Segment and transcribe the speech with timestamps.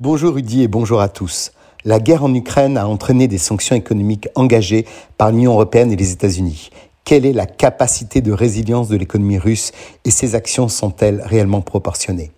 [0.00, 1.52] Bonjour Rudy et bonjour à tous.
[1.84, 4.86] La guerre en Ukraine a entraîné des sanctions économiques engagées
[5.18, 6.70] par l'Union européenne et les États-Unis.
[7.04, 9.70] Quelle est la capacité de résilience de l'économie russe
[10.04, 12.32] et ces actions sont-elles réellement proportionnées?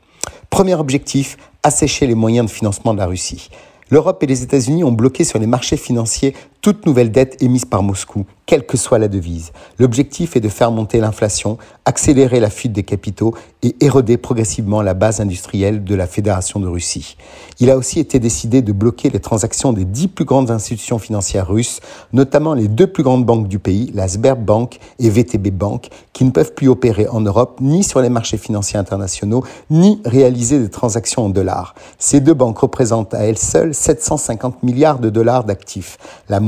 [0.51, 3.49] Premier objectif, assécher les moyens de financement de la Russie.
[3.89, 6.35] L'Europe et les États-Unis ont bloqué sur les marchés financiers
[6.65, 9.53] toute nouvelle dette émise par Moscou, quelle que soit la devise.
[9.79, 14.95] L'objectif est de faire monter l'inflation, accélérer la fuite des capitaux et éroder progressivement la
[14.95, 17.19] base industrielle de la Fédération de Russie.
[17.61, 21.49] Il a aussi été décidé de bloquer les transactions des dix plus grandes institutions financières
[21.49, 21.81] russes,
[22.15, 26.31] notamment les deux plus grandes banques du pays, la Sberbank et VTB Bank, qui ne
[26.31, 31.27] peuvent plus opérer en Europe ni sur les marchés financiers internationaux, ni réaliser des transactions
[31.27, 31.75] en dollars.
[31.99, 35.99] Ces deux banques représentent à elles seules 750 milliards de dollars d'actifs,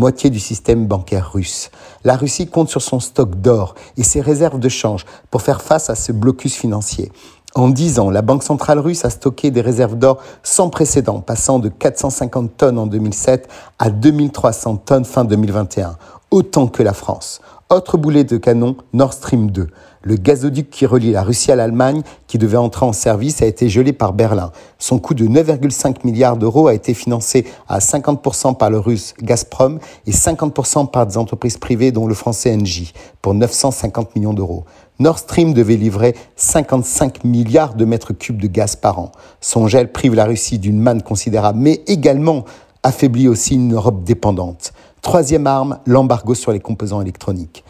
[0.07, 1.69] moitié du système bancaire russe.
[2.05, 5.91] La Russie compte sur son stock d'or et ses réserves de change pour faire face
[5.91, 7.11] à ce blocus financier.
[7.57, 11.59] En 10 ans, la Banque centrale russe a stocké des réserves d'or sans précédent, passant
[11.59, 13.49] de 450 tonnes en 2007
[13.81, 15.97] à 2300 tonnes fin 2021,
[16.31, 17.41] autant que la France.
[17.69, 19.67] Autre boulet de canon, Nord Stream 2.
[20.07, 23.69] Le gazoduc qui relie la Russie à l'Allemagne, qui devait entrer en service, a été
[23.69, 24.53] gelé par Berlin.
[24.79, 29.81] Son coût de 9,5 milliards d'euros a été financé à 50% par le russe Gazprom
[30.07, 34.65] et 50% par des entreprises privées dont le français Engie, pour 950 millions d'euros.
[35.01, 39.11] Nord Stream devait livrer 55 milliards de mètres cubes de gaz par an.
[39.41, 42.45] Son gel prive la Russie d'une manne considérable, mais également
[42.85, 44.73] affaiblit aussi une Europe dépendante.
[45.03, 47.65] Troisième arme, l'embargo sur les composants électroniques.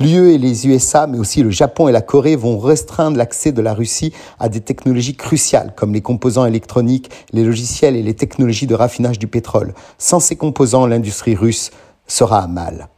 [0.00, 3.60] L'UE et les USA, mais aussi le Japon et la Corée vont restreindre l'accès de
[3.60, 8.66] la Russie à des technologies cruciales comme les composants électroniques, les logiciels et les technologies
[8.66, 9.74] de raffinage du pétrole.
[9.98, 11.70] Sans ces composants, l'industrie russe
[12.06, 12.88] sera à mal.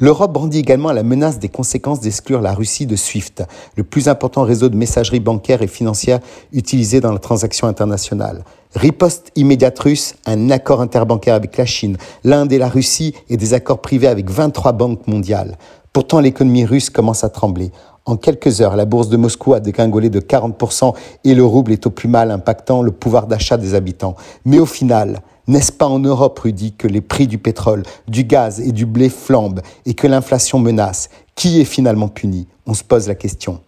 [0.00, 3.42] L'Europe brandit également la menace des conséquences d'exclure la Russie de SWIFT,
[3.76, 6.18] le plus important réseau de messagerie bancaire et financière
[6.52, 8.44] utilisé dans la transaction internationale.
[8.74, 13.54] Riposte immédiate russe, un accord interbancaire avec la Chine, l'Inde et la Russie et des
[13.54, 15.56] accords privés avec 23 banques mondiales.
[15.92, 17.72] Pourtant, l'économie russe commence à trembler.
[18.04, 20.94] En quelques heures, la bourse de Moscou a dégringolé de 40%
[21.24, 24.16] et le rouble est au plus mal, impactant le pouvoir d'achat des habitants.
[24.46, 28.60] Mais au final, n'est-ce pas en Europe, Rudy, que les prix du pétrole, du gaz
[28.60, 31.10] et du blé flambent et que l'inflation menace?
[31.34, 32.46] Qui est finalement puni?
[32.66, 33.60] On se pose la question.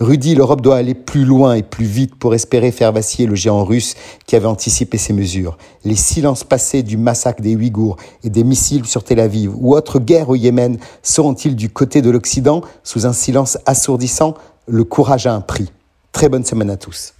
[0.00, 3.64] Rudy, l'Europe doit aller plus loin et plus vite pour espérer faire vaciller le géant
[3.64, 3.94] russe
[4.26, 5.56] qui avait anticipé ces mesures.
[5.84, 10.00] Les silences passés du massacre des Ouïghours et des missiles sur Tel Aviv ou autres
[10.00, 14.34] guerres au Yémen seront-ils du côté de l'Occident sous un silence assourdissant?
[14.66, 15.70] Le courage a un prix.
[16.10, 17.14] Très bonne semaine à tous.